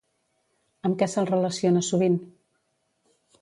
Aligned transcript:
Amb 0.89 0.97
què 1.01 1.07
se'l 1.15 1.29
relaciona 1.31 1.85
sovint? 1.89 2.17